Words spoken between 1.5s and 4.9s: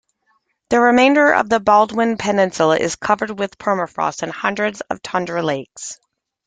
Baldwin Peninsula is covered with permafrost and hundreds